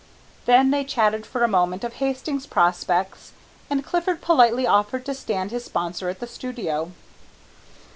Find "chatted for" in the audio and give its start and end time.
0.83-1.43